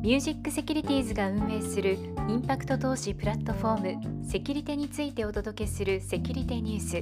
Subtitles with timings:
[0.00, 1.98] ミュージックセキュリティーズが運営する
[2.28, 6.98] インパクト投資プラットフォームセキュリテについてお届けするセキュリテニュース。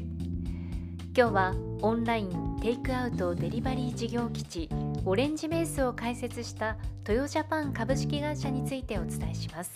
[1.14, 4.68] 今日はオンラインテイクアウトデリバリー事業基地
[5.04, 9.74] オレンジベースを開設したトヨジャパン株式会社についてお伝えします。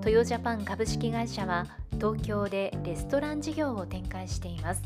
[0.00, 1.66] トヨジャパン株式会社は
[1.96, 4.82] 東京でレストラン事業を展開しています。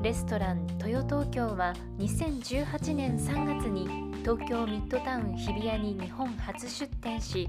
[0.00, 7.48] レストラン豊東京は2018年3月に東京ミッドタウン日比谷に日本初出店し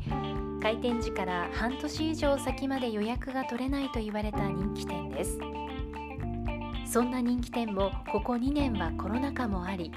[0.62, 5.40] 開店時から半年以上先まで予約が取れないと言われた人気店です。
[6.86, 9.92] そんな人気店もここ2年はコロナ禍もあり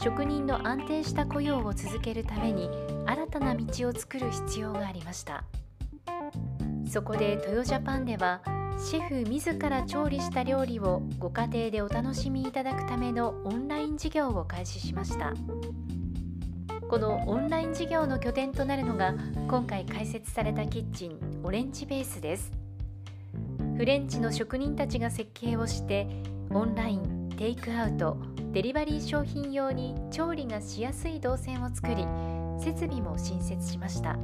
[0.00, 2.70] 職人の安定した雇用を続けるために
[3.06, 5.42] 新たな道を作る必要がありました。
[6.88, 8.40] そこでトヨジャパンでは
[8.78, 15.34] シェフ自ら調理した料理をご家庭でお楽しみいただくためのオンライン事業を開始しました。
[16.90, 19.14] このオンライン事業の拠点となるのが
[19.46, 22.50] 今回開設されたキッチンオレンジベースです。
[23.76, 26.08] フレンチの職人たちが設計をして
[26.50, 28.16] オンラインテイクアウト
[28.50, 32.04] デリバリー商品用に調理がしやすい動線を作り
[32.58, 34.18] 設備も新設しました。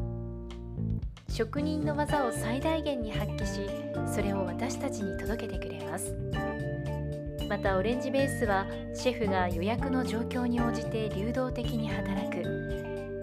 [1.28, 3.60] 職人の技を最大限に発揮し
[4.12, 6.16] それを私たちに届けてくれます。
[7.48, 12.66] またオレンジベースはシェフが予約の状況に応じて流動的に働く。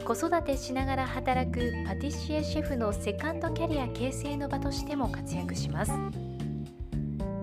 [0.06, 5.94] 子育てしながら働くパティシエシェフのセカンドキャリア形成の場としても活躍します。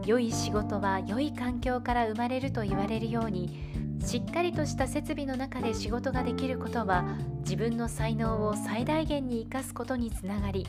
[0.04, 3.58] 良い仕事は良い環境から生まれると言われるように
[4.04, 7.04] しっかりとした設備の中で仕事ができることは
[7.40, 10.66] 自分の才能を最大限に生かすことにつながり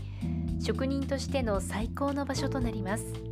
[0.60, 3.31] 職人としての最高の場所となります。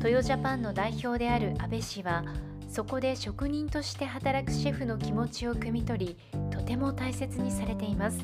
[0.00, 2.24] トヨジャパンの代表である安倍氏は
[2.70, 6.16] そこで職人として働くシェフの気持ちを汲み取り
[6.50, 8.18] とても大切にされています。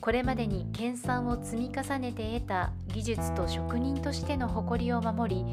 [0.00, 5.44] これまでに研鑽を積み重ねて得た技術と職人としての誇りを守り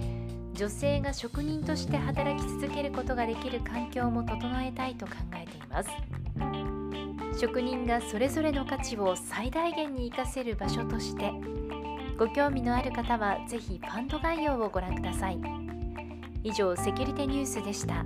[0.54, 5.90] 女性が職人として働き続けることができる環境も整えたいと考えています。
[7.40, 11.32] 職人がそれぞれの価値を最大限に活かせる場所として
[12.24, 15.38] ご興味のある方は是非ファンド概要をご覧ください
[16.42, 18.06] 以上セキュリティニュースでした。